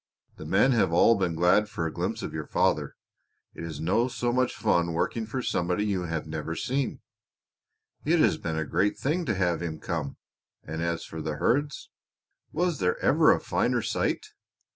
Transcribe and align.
The 0.37 0.47
men 0.47 0.71
have 0.71 0.91
all 0.91 1.15
been 1.15 1.35
glad 1.35 1.69
for 1.69 1.85
a 1.85 1.93
glimpse 1.93 2.23
of 2.23 2.33
your 2.33 2.47
father. 2.47 2.95
It 3.53 3.63
is 3.63 3.79
no 3.79 4.07
so 4.07 4.33
much 4.33 4.55
fun 4.55 4.93
working 4.93 5.27
for 5.27 5.43
somebody 5.43 5.85
you 5.85 6.05
have 6.05 6.25
never 6.25 6.55
seen. 6.55 7.01
It 8.03 8.17
has 8.19 8.39
been 8.39 8.57
a 8.57 8.65
great 8.65 8.97
thing 8.97 9.25
to 9.27 9.35
have 9.35 9.61
him 9.61 9.77
come. 9.79 10.17
And 10.63 10.81
as 10.81 11.05
for 11.05 11.21
the 11.21 11.35
herds 11.35 11.91
was 12.51 12.79
there 12.79 12.97
ever 12.97 13.31
a 13.31 13.39
finer 13.39 13.83
sight?" 13.83 14.25